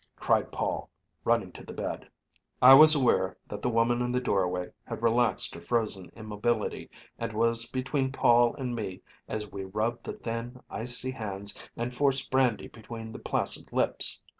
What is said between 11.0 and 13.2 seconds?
hands and forced brandy between the